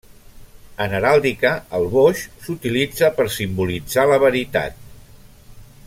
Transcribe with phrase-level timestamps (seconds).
[0.85, 4.83] En heràldica, el boix s'utilitza per simbolitzar la veritat.